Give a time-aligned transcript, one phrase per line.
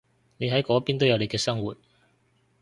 [0.37, 1.77] 你喺嗰邊都有你嘅生活